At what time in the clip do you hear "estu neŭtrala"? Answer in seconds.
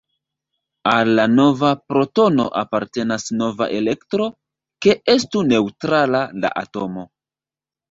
5.17-6.27